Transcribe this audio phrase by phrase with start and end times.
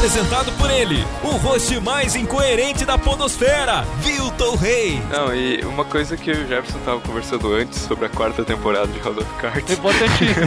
[0.00, 4.98] Apresentado por ele, o host mais incoerente da podosfera, Vilton Rei.
[5.10, 8.98] Não, e uma coisa que o Jefferson tava conversando antes sobre a quarta temporada de
[9.00, 9.70] House of Cards.
[9.70, 10.46] Importantíssimo.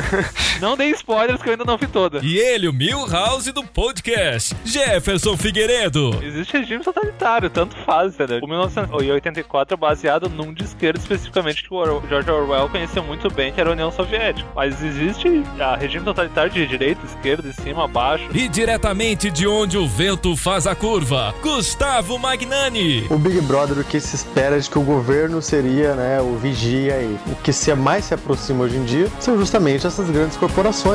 [0.64, 2.20] não dei spoilers que eu ainda não vi toda.
[2.22, 6.18] E ele, o Milhouse do podcast, Jefferson Figueiredo.
[6.22, 8.40] Existe regime totalitário, tanto faz, entendeu?
[8.42, 13.52] O 1984 é baseado num de esquerda especificamente que o George Orwell conhecia muito bem,
[13.52, 14.48] que era a União Soviética.
[14.56, 18.26] Mas existe a regime totalitário de direita, esquerda, de cima, abaixo.
[18.32, 23.06] E diretamente de onde o vento faz a curva, Gustavo Magnani.
[23.10, 27.02] O Big Brother, o que se espera de que o governo seria, né, o vigia
[27.02, 30.53] e o que se mais se aproxima hoje em dia são justamente essas grandes corporações,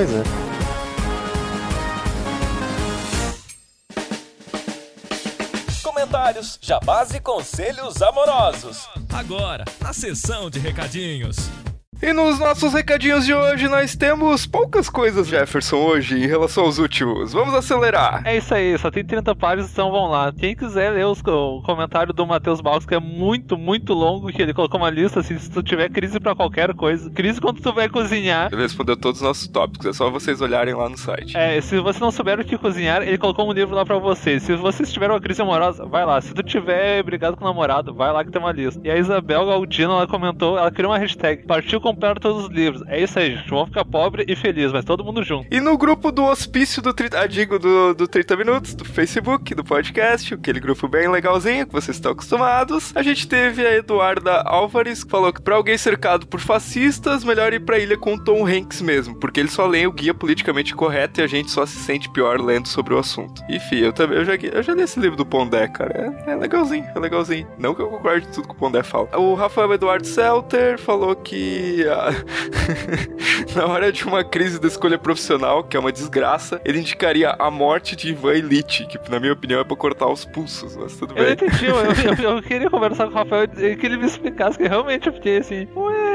[0.10, 0.24] né?
[5.84, 8.88] Comentários, jabás e conselhos amorosos.
[9.14, 11.50] Agora, na sessão de recadinhos.
[12.02, 16.78] E nos nossos recadinhos de hoje nós temos poucas coisas, Jefferson, hoje, em relação aos
[16.78, 17.34] últimos.
[17.34, 18.22] Vamos acelerar.
[18.26, 20.32] É isso aí, só tem 30 páginas, então vamos lá.
[20.32, 24.42] Quem quiser ler os, o comentário do Matheus Balcos, que é muito, muito longo, que
[24.42, 27.74] ele colocou uma lista, assim, se tu tiver crise pra qualquer coisa, crise quando tu
[27.74, 28.48] vai cozinhar.
[28.50, 31.36] Ele respondeu todos os nossos tópicos, é só vocês olharem lá no site.
[31.36, 34.44] É, se você não souber o que cozinhar, ele colocou um livro lá pra vocês.
[34.44, 36.22] Se vocês tiverem uma crise amorosa, vai lá.
[36.22, 38.80] Se tu tiver brigado com o namorado, vai lá que tem uma lista.
[38.86, 42.84] E a Isabel Galdino, ela comentou, ela criou uma hashtag, partiu comprar todos os livros.
[42.88, 43.50] É isso aí, gente.
[43.50, 45.48] Vamos ficar pobre e feliz, mas todo mundo junto.
[45.52, 49.64] E no grupo do hospício do, ah, digo, do, do 30 Minutos, do Facebook, do
[49.64, 55.04] podcast, aquele grupo bem legalzinho que vocês estão acostumados, a gente teve a Eduarda Álvares
[55.04, 58.82] que falou que pra alguém cercado por fascistas, melhor ir pra ilha com Tom Hanks
[58.82, 62.10] mesmo, porque ele só lê o guia politicamente correto e a gente só se sente
[62.10, 63.42] pior lendo sobre o assunto.
[63.50, 66.14] Enfim, eu também, eu já, eu já li esse livro do Pondé, cara.
[66.26, 67.48] É, é legalzinho, é legalzinho.
[67.58, 69.10] Não que eu concorde tudo que o Pondé fala.
[69.18, 71.79] O Rafael Eduardo Selter falou que
[73.56, 77.50] na hora de uma crise da escolha profissional, que é uma desgraça, ele indicaria a
[77.50, 81.14] morte de Ivan Elite, que na minha opinião é pra cortar os pulsos, mas tudo
[81.14, 81.24] bem.
[81.24, 84.58] Eu entendi, eu, eu, eu, queria conversar com o Rafael e que ele me explicasse,
[84.58, 86.09] que realmente eu fiquei assim, ué,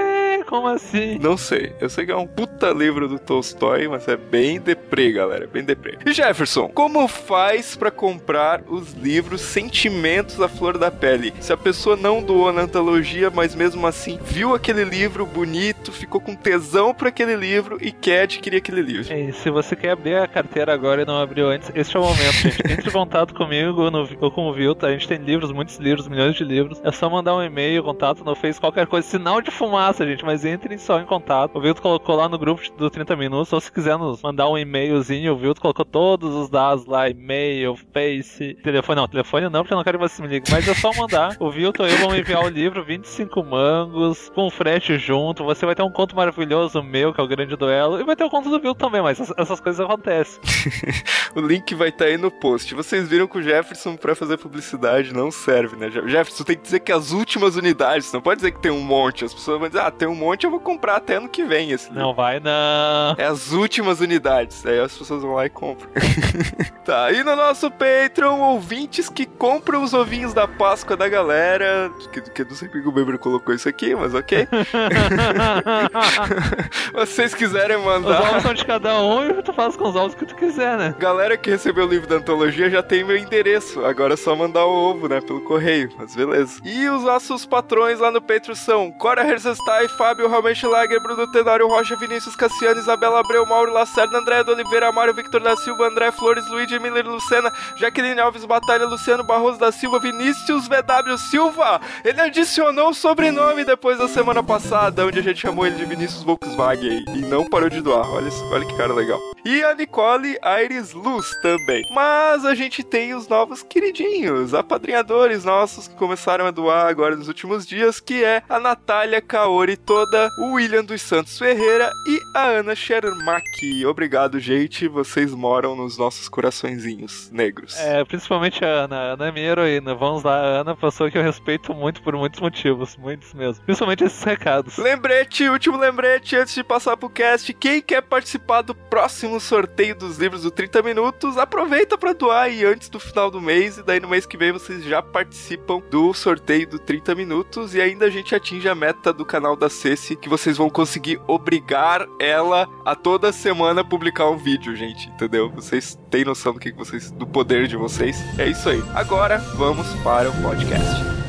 [0.47, 1.19] como assim?
[1.19, 5.13] Não sei, eu sei que é um puta livro do Tolstói, mas é bem deprê,
[5.13, 5.99] galera, bem deprê.
[6.05, 11.33] E Jefferson, como faz para comprar os livros Sentimentos à Flor da Pele?
[11.41, 16.21] Se a pessoa não doou na antologia, mas mesmo assim viu aquele livro bonito, ficou
[16.21, 19.13] com tesão por aquele livro e quer adquirir aquele livro.
[19.13, 22.03] É, se você quer abrir a carteira agora e não abriu antes, esse é o
[22.03, 22.61] momento, gente.
[22.71, 24.87] Entre em contato comigo no, ou com o Vilta.
[24.87, 26.81] A gente tem livros, muitos livros, milhões de livros.
[26.83, 29.07] É só mandar um e-mail, contato no Face, qualquer coisa.
[29.07, 31.55] Sinal de fumaça, gente, mas entrem só em contato.
[31.55, 34.57] O Vilto colocou lá no grupo do 30 Minutos, ou se quiser nos mandar um
[34.57, 39.01] e-mailzinho, o Vilto colocou todos os dados lá, e-mail, Face, telefone.
[39.01, 41.37] Não, telefone não, porque eu não quero que você me ligue, mas é só mandar.
[41.39, 45.45] O Vilto e eu vamos enviar o livro, 25 mangos, com frete junto.
[45.45, 48.25] Você vai ter um conto maravilhoso meu, que é o grande duelo, e vai ter
[48.25, 50.41] o conto do Vilto também, mas essas, essas coisas acontecem.
[51.37, 52.75] o link vai estar tá aí no post.
[52.75, 55.91] Vocês viram que o Jefferson, pra fazer publicidade, não serve, né?
[55.91, 59.25] Jefferson tem que dizer que as últimas unidades, não pode dizer que tem um monte.
[59.25, 61.71] As pessoas vão dizer, ah, tem um monte, eu vou comprar até ano que vem
[61.71, 62.03] esse livro.
[62.03, 63.15] Não vai, não.
[63.19, 64.65] É as últimas unidades.
[64.65, 65.89] Aí as pessoas vão lá e compram.
[66.85, 71.91] tá, e no nosso Patreon, ouvintes que compram os ovinhos da Páscoa da galera.
[72.13, 74.47] Que, que eu não sei porque o Beber colocou isso aqui, mas ok.
[76.95, 78.23] Vocês quiserem mandar.
[78.23, 80.77] Os ovos são de cada um e tu faz com os ovos que tu quiser,
[80.77, 80.95] né?
[80.99, 83.85] Galera que recebeu o livro da antologia já tem meu endereço.
[83.85, 85.21] Agora é só mandar o ovo, né?
[85.21, 85.91] Pelo correio.
[85.99, 86.61] Mas beleza.
[86.65, 91.97] E os nossos patrões lá no Patreon são Cora Herzestai, Fábio Raumenschlager, Bruno Tenório Rocha,
[91.97, 96.49] Vinícius Cassiano, Isabela Abreu, Mauro Lacerda, André do Oliveira, Mário Victor da Silva, André Flores,
[96.49, 101.81] Luigi Miller Lucena, Jaqueline Alves Batalha, Luciano Barroso da Silva, Vinícius VW Silva.
[102.05, 106.23] Ele adicionou o sobrenome depois da semana passada, onde a gente chamou ele de Vinícius
[106.23, 108.09] Volkswagen e não parou de doar.
[108.11, 109.21] Olha, olha que cara legal.
[109.45, 111.85] E a Nicole Aires Luz também.
[111.91, 117.29] Mas a gente tem os novos queridinhos, apadrinhadores nossos que começaram a doar agora nos
[117.29, 122.21] últimos dias, que é a Natália Kaori Toda Soda, o William dos Santos Ferreira e
[122.35, 123.87] a Ana Schermack.
[123.87, 124.87] Obrigado, gente.
[124.87, 127.75] Vocês moram nos nossos coraçõezinhos negros.
[127.79, 128.97] É, principalmente a Ana.
[128.97, 129.95] A Ana é minha heroína.
[129.95, 132.97] Vamos lá, a Ana, pessoa que eu respeito muito por muitos motivos.
[132.99, 133.65] Muitos mesmo.
[133.65, 134.77] Principalmente esses recados.
[134.77, 140.19] Lembrete, último lembrete, antes de passar pro cast, quem quer participar do próximo sorteio dos
[140.19, 144.01] livros do 30 Minutos, aproveita para doar aí antes do final do mês, e daí
[144.01, 148.11] no mês que vem vocês já participam do sorteio do 30 Minutos, e ainda a
[148.11, 152.97] gente atinge a meta do canal da Ceci, que vocês vão conseguir obrigar ela a
[152.97, 155.49] toda semana publicar um vídeo, gente, entendeu?
[155.51, 158.17] Vocês têm noção do que vocês, do poder de vocês?
[158.37, 158.83] É isso aí.
[158.93, 161.24] Agora, vamos para o podcast.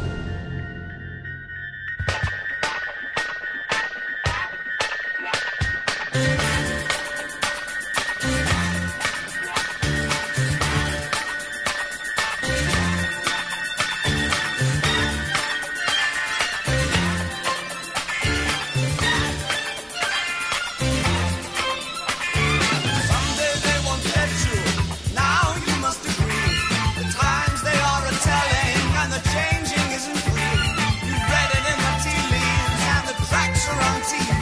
[33.66, 34.35] Toronto.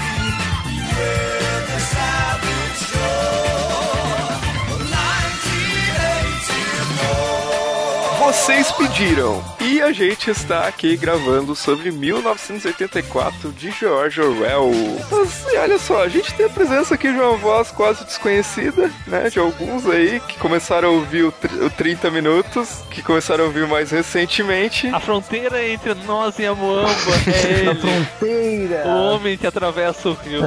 [8.26, 9.44] Vocês pediram.
[9.60, 14.72] E a gente está aqui gravando sobre 1984 de George Orwell.
[15.12, 18.90] Mas, e olha só, a gente tem a presença aqui de uma voz quase desconhecida,
[19.08, 19.30] né?
[19.30, 21.34] De alguns aí que começaram a ouvir o,
[21.66, 24.88] o 30 Minutos, que começaram a ouvir mais recentemente.
[24.88, 26.90] A fronteira entre nós e a Moamba
[27.28, 27.76] é ele.
[27.76, 28.84] fronteira!
[28.88, 30.42] O homem que atravessa o rio.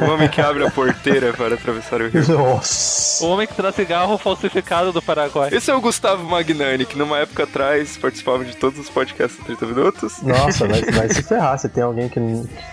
[0.00, 2.28] O homem que abre a porteira para atravessar o rio.
[2.28, 3.24] Nossa!
[3.24, 5.48] O homem que traz cigarro falsificado do Paraguai.
[5.50, 9.44] Esse é o Gustavo Magnani, que numa época atrás participava de todos os podcasts do
[9.44, 10.22] 30 Minutos.
[10.22, 11.58] Nossa, vai, vai se ferrar.
[11.58, 12.20] Se tem alguém que,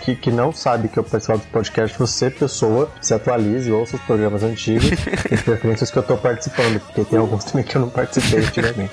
[0.02, 4.02] que, que não sabe que eu participar do podcast, você, pessoa, se atualize, ouça os
[4.02, 7.80] programas antigos, de preferência os que eu tô participando, porque tem alguns também que eu
[7.80, 8.92] não participei antigamente.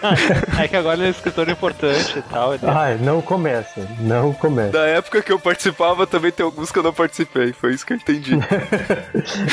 [0.58, 2.54] é que agora ele é um escritor importante e tal.
[2.54, 2.66] Ele...
[2.66, 4.72] Ai, não começa, não começa.
[4.72, 7.52] Da época que eu participava, também tem alguns que eu não participei.
[7.52, 8.38] Foi isso que eu entendi.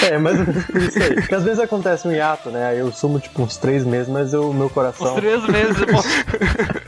[0.10, 1.16] É, menos por isso aí.
[1.16, 2.68] Porque às vezes acontece um hiato, né?
[2.68, 5.16] Aí eu sumo tipo uns três meses, mas o meu coração.
[5.16, 6.82] três meses.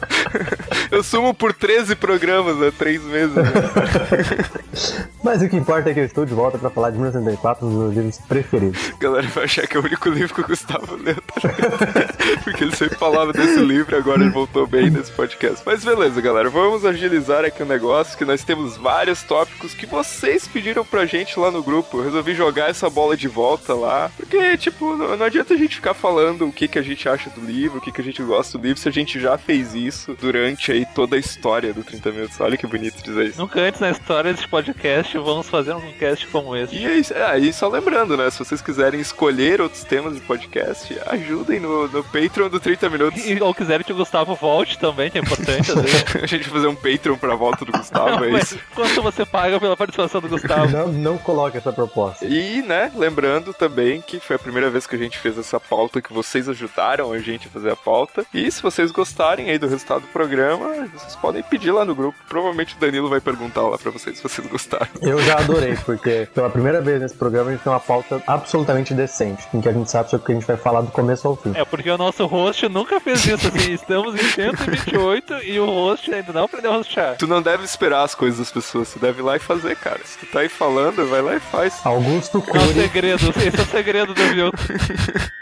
[0.91, 2.71] Eu sumo por 13 programas, né?
[2.77, 3.35] Três meses.
[3.35, 3.43] né?
[5.23, 7.69] Mas o que importa é que eu estou de volta pra falar de 1984, um
[7.69, 8.91] dos meus livros preferidos.
[8.95, 11.49] A galera vai achar que é o único livro que o Gustavo leu, tá?
[12.43, 15.61] Porque ele sempre falava desse livro e agora ele voltou bem nesse podcast.
[15.65, 20.47] Mas beleza, galera, vamos agilizar aqui o negócio, que nós temos vários tópicos que vocês
[20.47, 21.99] pediram pra gente lá no grupo.
[21.99, 25.75] Eu resolvi jogar essa bola de volta lá, porque, tipo, não, não adianta a gente
[25.75, 28.23] ficar falando o que, que a gente acha do livro, o que, que a gente
[28.23, 31.83] gosta do livro, se a gente já fez isso durante aí toda a história do
[31.83, 32.39] 30 Minutos.
[32.39, 33.39] Olha que bonito dizer isso.
[33.39, 36.75] Nunca antes na história desse podcast vamos fazer um cast como esse.
[36.75, 37.13] E é isso.
[37.15, 38.29] Ah, e só lembrando, né?
[38.29, 43.25] Se vocês quiserem escolher outros temas de podcast, ajudem no, no Patreon do 30 Minutos.
[43.25, 45.71] E, ou quiserem que o Gustavo volte também, que é importante
[46.21, 48.59] a gente vai fazer um Patreon pra volta do Gustavo, é Mas isso.
[48.75, 50.71] quanto você paga pela participação do Gustavo?
[50.71, 52.25] Não, não coloque essa proposta.
[52.25, 56.01] E, né, lembrando também que foi a primeira vez que a gente fez essa pauta,
[56.01, 58.25] que vocês ajudaram a gente a fazer a pauta.
[58.33, 62.17] E se vocês gostarem aí do resultado do programa, vocês podem pedir lá no grupo.
[62.27, 64.87] Provavelmente o Danilo vai perguntar lá pra vocês se vocês gostaram.
[65.01, 68.93] Eu já adorei, porque pela primeira vez nesse programa a gente tem uma pauta absolutamente
[68.93, 71.27] decente, em que a gente sabe sobre o que a gente vai falar do começo
[71.27, 71.51] ao fim.
[71.55, 76.13] É porque o nosso host nunca fez isso, assim, estamos em 128 e o host
[76.13, 77.15] ainda não aprendeu a hostear.
[77.17, 79.99] Tu não deve esperar as coisas das pessoas, tu deve ir lá e fazer, cara.
[80.03, 81.79] Se tu tá aí falando, vai lá e faz.
[81.83, 84.57] Augusto É o segredo, esse é o segredo do Vilto.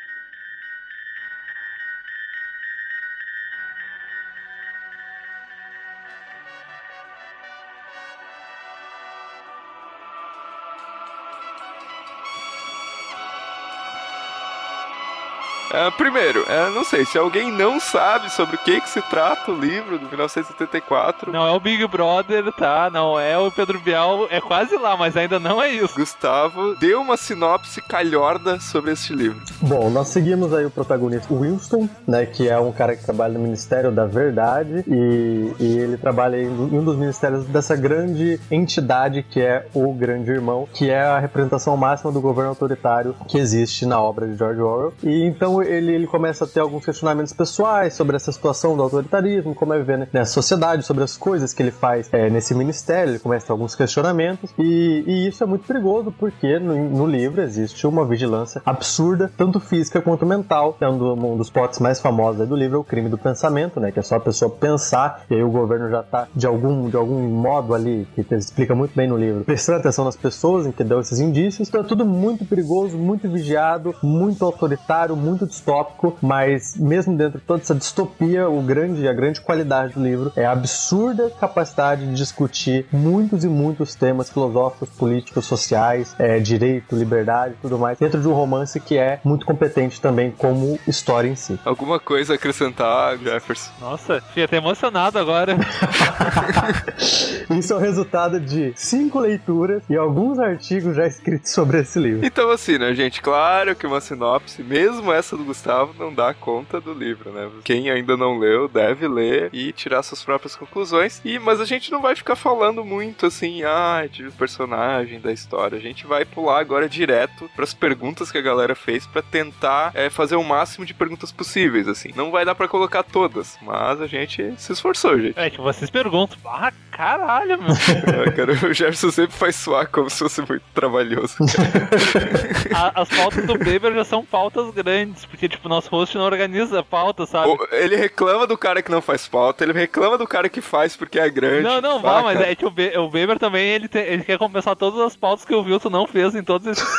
[15.77, 19.51] É, primeiro, é, não sei, se alguém não sabe sobre o que, que se trata
[19.51, 22.89] o livro do 1974, Não é o Big Brother, tá?
[22.91, 25.93] Não é o Pedro Bial, é quase lá, mas ainda não é isso.
[25.93, 29.39] Gustavo deu uma sinopse calhorda sobre este livro.
[29.61, 33.41] Bom, nós seguimos aí o protagonista Winston, né, que é um cara que trabalha no
[33.41, 39.41] Ministério da Verdade e, e ele trabalha em um dos ministérios dessa grande entidade que
[39.41, 44.01] é o Grande Irmão, que é a representação máxima do governo autoritário que existe na
[44.01, 44.93] obra de George Orwell.
[45.03, 49.53] E Então ele, ele começa a ter alguns questionamentos pessoais sobre essa situação do autoritarismo,
[49.53, 53.19] como é viver nessa sociedade, sobre as coisas que ele faz é, nesse ministério, ele
[53.19, 57.41] começa a ter alguns questionamentos, e, e isso é muito perigoso porque no, no livro
[57.41, 62.47] existe uma vigilância absurda, tanto física quanto mental, é um, do- dos plots mais famosos
[62.47, 65.35] do livro, é o crime do pensamento, né, que é só a pessoa pensar, e
[65.35, 69.07] aí o governo já tá de algum, de algum modo ali, que explica muito bem
[69.07, 72.97] no livro, prestando atenção nas pessoas em que esses indícios, então é tudo muito perigoso,
[72.97, 79.07] muito vigiado, muito autoritário, muito distópico, mas mesmo dentro de toda essa distopia, o grande,
[79.07, 84.29] a grande qualidade do livro é a absurda capacidade de discutir muitos e muitos temas
[84.29, 89.19] filosóficos, políticos, sociais, é, direito, liberdade e tudo mais, dentro de um romance que é
[89.23, 91.59] muito competente também como história em si.
[91.65, 93.71] Alguma coisa a acrescentar, Jefferson?
[93.79, 95.57] Nossa, fiquei até emocionado agora.
[97.49, 102.25] Isso é o resultado de cinco leituras e alguns artigos já escritos sobre esse livro.
[102.25, 103.21] Então, assim, né, gente?
[103.21, 107.49] Claro que uma sinopse, mesmo essa do Gustavo, não dá conta do livro, né?
[107.63, 111.21] Quem ainda não leu deve ler e tirar suas próprias conclusões.
[111.23, 115.77] E Mas a gente não vai ficar falando muito assim, ah, de personagem da história.
[115.77, 120.09] A gente vai pular agora direto pras perguntas que a galera fez pra tentar é,
[120.09, 122.11] fazer o máximo de perguntas possíveis, assim.
[122.15, 125.37] Não vai dar pra colocar todas, mas a gente se esforçou, gente.
[125.37, 127.77] É que vocês perguntam, ah, caralho, meu.
[128.07, 131.35] É, cara, o Jefferson sempre faz suar como se fosse muito trabalhoso.
[132.95, 136.83] As pautas do Beber já são pautas grandes, porque, tipo, nosso host não organiza a
[136.83, 137.49] pauta, sabe?
[137.49, 140.95] O- Ele reclama do cara que não faz pauta, ele reclama do cara que faz
[140.95, 141.63] porque é grande.
[141.63, 144.37] Não, não, vá, mas é que o, Be o Beber também, ele, te- ele quer
[144.37, 146.87] compensar todas as pautas que o Wilson não fez em todos esses.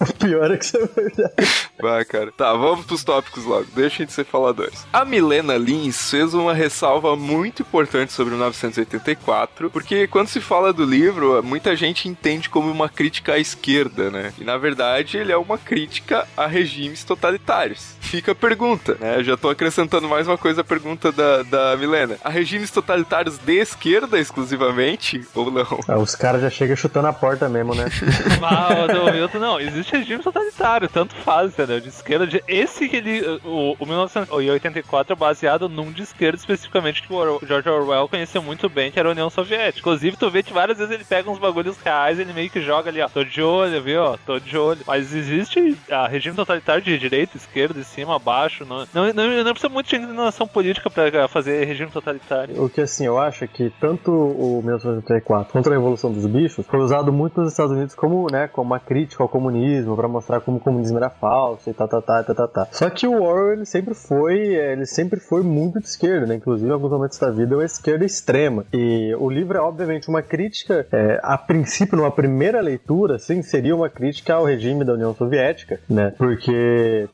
[0.00, 1.68] O pior é que isso é verdade.
[1.80, 2.32] Vai, cara.
[2.32, 3.66] Tá, vamos pros tópicos logo.
[3.74, 4.86] Deixem de ser faladores.
[4.92, 10.72] A Milena Lins fez uma ressalva muito importante sobre o 984, porque quando se fala
[10.72, 14.32] do livro, muita gente entende como uma crítica à esquerda, né?
[14.38, 17.94] E na verdade ele é uma crítica a regimes totalitários.
[18.00, 19.16] Fica a pergunta, né?
[19.18, 22.16] Eu já tô acrescentando mais uma coisa à pergunta da, da Milena.
[22.24, 25.66] A regimes totalitários de esquerda exclusivamente ou não?
[25.86, 27.84] Ah, Os caras já chegam chutando a porta mesmo, né?
[28.40, 31.80] Mas o Wilson, não, existe regime totalitário, tanto faz, entendeu?
[31.80, 37.02] De esquerda, de, esse que ele, o, o 1984 é baseado num de esquerda especificamente
[37.02, 39.80] que o Or- George Orwell conheceu muito bem, que era a União Soviética.
[39.80, 42.90] Inclusive, tu vê que várias vezes ele pega uns bagulhos reais, ele meio que joga
[42.90, 44.80] ali, ó, tô de olho, viu, tô de olho.
[44.86, 49.52] Mas existe a regime totalitário de direita, esquerda, de cima, abaixo, não, não, não, não
[49.52, 52.62] precisa muito de inclinação política pra fazer regime totalitário.
[52.62, 56.66] O que assim, eu acho é que tanto o 1984 quanto a Revolução dos Bichos
[56.66, 60.40] foi usado muito nos Estados Unidos como, né, como uma crítica ao comunismo, pra mostrar
[60.40, 62.68] como o comunismo era falso e tá, tá, tá, tá, tá, tá.
[62.72, 66.36] Só que o Orwell, ele sempre foi, é, ele sempre foi muito de esquerda, né?
[66.36, 68.64] Inclusive, em alguns momentos da vida, é uma esquerda extrema.
[68.72, 73.74] E o livro é, obviamente, uma crítica, é, a princípio, numa primeira leitura, sim, seria
[73.74, 76.12] uma crítica ao regime da União Soviética, né?
[76.16, 76.43] Porque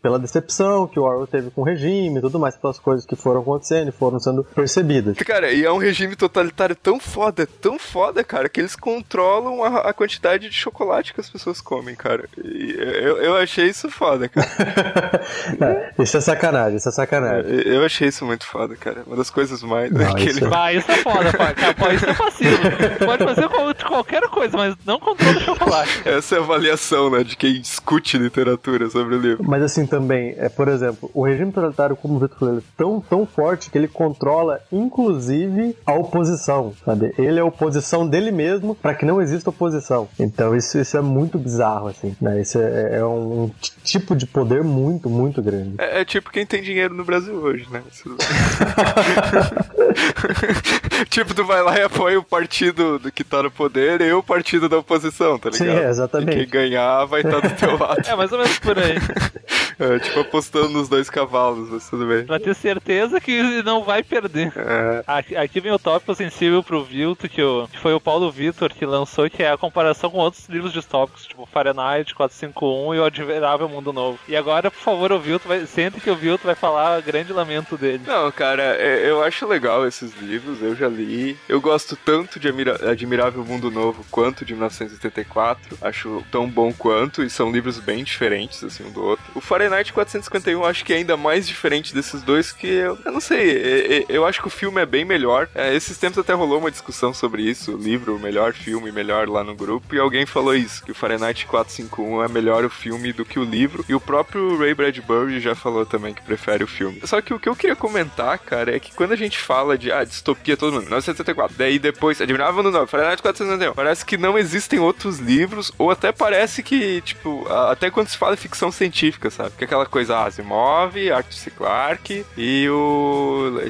[0.02, 3.16] pela decepção que o Orwell teve com o regime e tudo mais, pelas coisas que
[3.16, 5.16] foram acontecendo e foram sendo percebidas.
[5.18, 9.90] Cara, e é um regime totalitário tão foda, tão foda, cara, que eles controlam a,
[9.90, 12.24] a quantidade de chocolate que as pessoas comem, cara.
[12.42, 14.48] E eu, eu achei isso foda, cara.
[15.60, 17.50] É, isso é sacanagem, isso é sacanagem.
[17.50, 19.02] Eu eu achei isso muito foda, cara.
[19.06, 19.90] Uma das coisas mais.
[19.90, 21.32] Não, que isso ele- é- Vai, isso é foda.
[21.32, 22.56] Cara, isso é passivo.
[23.04, 26.02] Pode fazer qual- qualquer coisa, mas não controla o chocolate.
[26.04, 30.68] Essa é a avaliação, né, de quem discute literatura sobre Mas assim também, é, por
[30.68, 34.60] exemplo, o regime totalitário, como o Vitor falou, é tão, tão forte que ele controla,
[34.72, 37.12] inclusive, a oposição, sabe?
[37.18, 40.08] Ele é a oposição dele mesmo para que não exista oposição.
[40.18, 42.40] Então isso, isso é muito bizarro, assim, né?
[42.40, 45.74] Isso é, é um, t- tipo de poder muito, muito grande.
[45.78, 47.82] É, é tipo quem tem dinheiro no Brasil hoje, né?
[47.90, 48.10] Isso-
[51.08, 54.22] tipo, tu vai lá e apoia o partido do que tá no poder e o
[54.22, 55.78] partido da oposição, tá ligado?
[55.78, 56.30] Sim, é, exatamente.
[56.38, 58.00] E quem ganhar vai estar do teu lado.
[58.10, 58.94] É mais ou menos por aí.
[59.80, 62.26] É, tipo, apostando nos dois cavalos, mas tudo bem.
[62.26, 64.52] Pra ter certeza que não vai perder.
[64.54, 65.02] É,
[65.40, 68.84] Aqui, vem o tópico sensível pro Vilto, que, o, que foi o Paulo Vitor que
[68.84, 73.70] lançou, que é a comparação com outros livros distópicos, tipo Fahrenheit 451 e o Admirável
[73.70, 74.18] Mundo Novo.
[74.28, 75.64] E agora, por favor, o Vilto vai.
[75.64, 78.02] Sente que o Vilto vai falar o grande lamento dele.
[78.06, 81.36] Não, cara, é- eu acho legal esses livros, eu já li.
[81.48, 85.78] Eu gosto tanto de Admira- Admirável Mundo Novo quanto de 1984.
[85.82, 89.24] Acho tão bom quanto, e são livros bem diferentes, assim, um do outro.
[89.34, 93.12] O Fahrenheit 451 eu acho que é ainda mais diferente desses dois, que eu, eu
[93.12, 95.48] não sei, eu acho que o filme é bem melhor.
[95.54, 99.54] É, esses tempos até rolou uma discussão sobre isso, livro, melhor filme, melhor lá no
[99.54, 103.38] grupo, e alguém falou isso, que o Fahrenheit 451 é melhor o filme do que
[103.38, 107.00] o livro, e o próprio Ray Bradbury já falou também que prefere o filme.
[107.04, 109.90] Só que o que eu queria comentar, cara, é que quando a gente fala de
[109.90, 111.56] ah, distopia, todo mundo, 1, 1974.
[111.56, 113.74] Daí depois, Admirável Mundo Novo, Fahrenheit 451.
[113.74, 118.34] Parece que não existem outros livros, ou até parece que, tipo, até quando se fala
[118.34, 119.52] em ficção científica, sabe?
[119.56, 121.50] Que é aquela coisa Asimov, Arthur C.
[121.50, 123.60] Clarke e o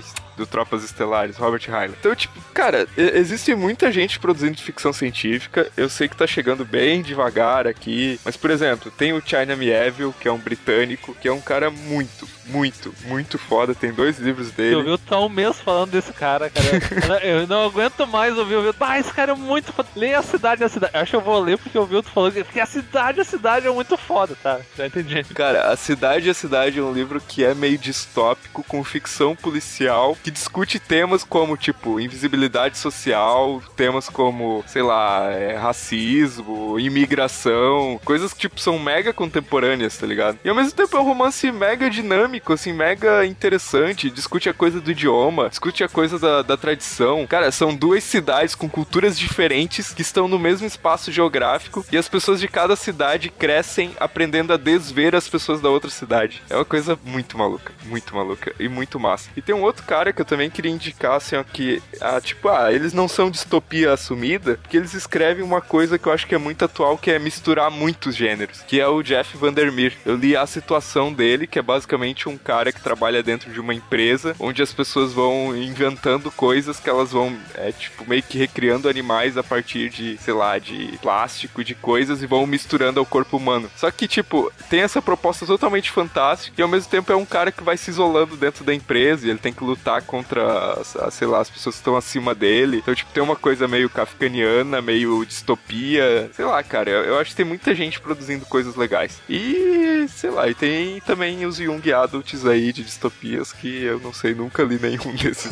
[0.41, 1.95] do Tropas Estelares, Robert Heinlein.
[1.99, 5.71] Então, tipo, cara, existe muita gente produzindo ficção científica.
[5.77, 8.19] Eu sei que tá chegando bem devagar aqui.
[8.25, 11.71] Mas, por exemplo, tem o China Mieville, que é um britânico, que é um cara
[11.71, 13.75] muito, muito, muito foda.
[13.75, 14.77] Tem dois livros dele.
[14.77, 17.25] Eu vi tá um mês falando desse cara, cara.
[17.25, 18.83] Eu não aguento mais ouvir o Vilto.
[18.83, 19.89] Ah, esse cara é muito foda.
[19.95, 20.97] Leia a cidade, a cidade.
[20.97, 23.71] Acho que eu vou ler porque o Vilto falou que a cidade, a cidade é
[23.71, 24.59] muito foda, tá?
[24.77, 25.23] Já entendi.
[25.35, 30.17] Cara, A Cidade a Cidade é um livro que é meio distópico, com ficção policial,
[30.23, 38.33] que discute temas como, tipo, invisibilidade social, temas como, sei lá, é, racismo, imigração, coisas
[38.33, 40.39] que, tipo, são mega contemporâneas, tá ligado?
[40.45, 44.81] E ao mesmo tempo é um romance mega dinâmico, assim, mega interessante, discute a coisa
[44.81, 47.27] do idioma, discute a coisa da, da tradição.
[47.27, 52.09] Cara, são duas cidades com culturas diferentes que estão no mesmo espaço geográfico e as
[52.09, 56.43] pessoas de cada cidade crescem aprendendo a desver as pessoas da outra cidade.
[56.51, 59.31] É uma coisa muito maluca, muito maluca e muito massa.
[59.37, 62.49] E tem um outro cara que eu também queria indicar, assim, ó, que, ah, tipo,
[62.49, 66.35] ah, eles não são distopia assumida, porque eles escrevem uma coisa que eu acho que
[66.35, 69.93] é muito atual, que é misturar muitos gêneros, que é o Jeff Vandermeer.
[70.05, 73.75] Eu li a situação dele, que é basicamente um cara que trabalha dentro de uma
[73.75, 78.89] empresa, onde as pessoas vão inventando coisas que elas vão, é, tipo, meio que recriando
[78.89, 83.37] animais a partir de, sei lá, de plástico, de coisas, e vão misturando ao corpo
[83.37, 83.71] humano.
[83.77, 87.53] Só que, tipo, tem essa proposta totalmente fantástica, e ao mesmo tempo é um cara
[87.53, 90.79] que vai se isolando dentro da empresa, e ele tem que lutar contra,
[91.11, 92.79] sei lá, as pessoas que estão acima dele.
[92.79, 96.31] Então, tipo, tem uma coisa meio kafkaniana, meio distopia.
[96.35, 99.21] Sei lá, cara, eu, eu acho que tem muita gente produzindo coisas legais.
[99.29, 104.13] E, sei lá, e tem também os Young Adults aí de distopias que eu não
[104.13, 105.51] sei, nunca li nenhum desses,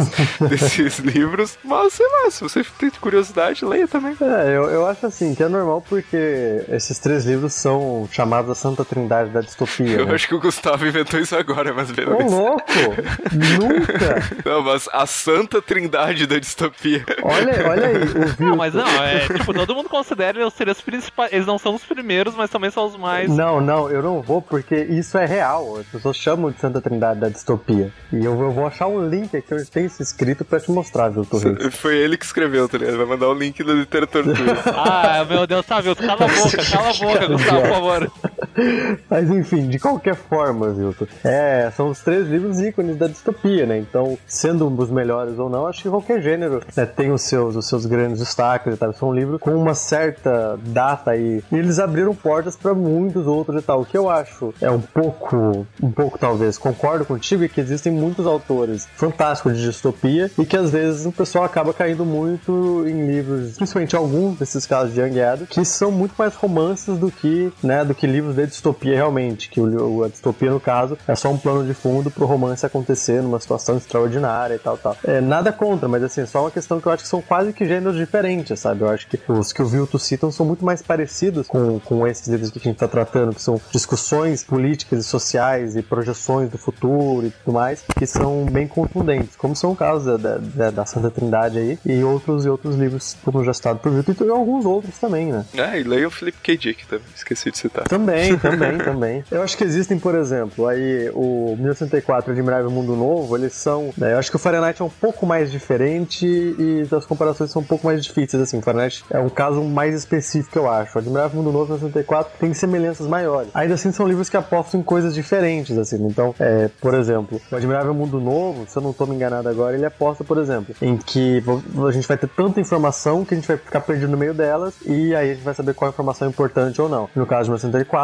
[0.49, 1.59] desses livros.
[1.65, 4.17] Mas, sei lá, se você tem curiosidade, leia também.
[4.21, 8.55] É, eu, eu acho assim, que é normal porque esses três livros são chamados a
[8.55, 9.99] Santa Trindade da Distopia.
[9.99, 10.15] Eu né?
[10.15, 12.37] acho que o Gustavo inventou isso agora, mas Ô, beleza.
[12.37, 12.63] louco!
[13.33, 14.38] Nunca!
[14.45, 17.05] Não, mas a santa trindade da distopia.
[17.23, 18.43] Olha, olha aí, o.
[18.43, 21.33] Não, mas não, é tipo, todo mundo considera eles serem os principais.
[21.33, 23.29] Eles não são os primeiros, mas também são os mais.
[23.29, 25.79] Não, não, eu não vou porque isso é real.
[25.79, 27.93] As pessoas chamam de Santa Trindade da Distopia.
[28.13, 31.09] E eu, eu vou achar um link aqui onde tem isso escrito pra te mostrar,
[31.09, 31.75] Vilto Reis.
[31.77, 32.97] Foi ele que escreveu, tá ligado?
[32.97, 34.35] Vai mandar o link da literatura.
[34.75, 36.03] Ah, meu Deus, tá, Vilto?
[36.03, 38.13] Cala a boca, cala a boca, Gustavo, por favor.
[39.09, 43.79] Mas enfim, de qualquer forma, Vilto, é, são os três livros ícones da distopia, né?
[43.79, 47.57] Então, sendo um dos melhores ou não, acho que qualquer gênero né, tem os seus,
[47.57, 48.93] os seus grandes destaques e tal.
[48.93, 51.43] São um livro com uma certa data aí.
[51.51, 53.83] E eles abriram portas para muitos outros e tal.
[53.83, 57.93] O que eu acho é um pouco, um pouco talvez, concordo contigo, é que existem
[57.93, 63.07] muitos autores fantásticos de distopia e que às vezes o pessoal acaba caindo muito em
[63.07, 67.53] livros, principalmente alguns desses casos de Young Adult, que são muito mais romances do que,
[67.63, 71.31] né, do que livros de distopia realmente, que o, a distopia no caso é só
[71.31, 74.97] um plano de fundo pro romance acontecer numa situação extraordinária e tal, tal.
[75.05, 77.67] É, nada contra, mas assim, só uma questão que eu acho que são quase que
[77.67, 78.83] gêneros diferentes, sabe?
[78.83, 82.27] Eu acho que os que o Vilto citam são muito mais parecidos com, com esses
[82.29, 86.59] livros que a gente tá tratando, que são discussões políticas e sociais e projeções do
[86.59, 90.87] futuro e tudo mais, que são bem contundentes, como são o caso da, da, da
[90.87, 94.65] Santa Trindade aí e outros e outros livros, como já citado por Vilto, e alguns
[94.65, 95.45] outros também, né?
[95.57, 96.57] Ah, e leia o Felipe K.
[96.57, 97.85] Dick também, esqueci de citar.
[97.85, 99.25] Também, também, também.
[99.31, 103.91] Eu acho que existem, por exemplo, aí o 1964 Admirável Mundo Novo, eles são.
[103.97, 107.63] né, eu acho que o Fahrenheit é um pouco mais diferente e as comparações são
[107.63, 108.59] um pouco mais difíceis, assim.
[108.59, 110.97] O Fahrenheit é um caso mais específico, eu acho.
[110.97, 113.51] O Admirável Mundo Novo 1964 tem semelhanças maiores.
[113.55, 115.97] Ainda assim, são livros que apostam em coisas diferentes, assim.
[116.07, 119.77] Então, é, por exemplo, o Admirável Mundo Novo, se eu não tô me enganado agora,
[119.77, 121.43] ele aposta, por exemplo, em que
[121.87, 124.75] a gente vai ter tanta informação que a gente vai ficar perdido no meio delas
[124.85, 127.09] e aí a gente vai saber qual informação é importante ou não.
[127.15, 127.51] No caso de